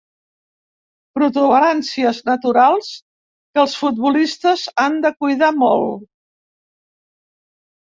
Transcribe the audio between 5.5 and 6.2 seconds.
molt.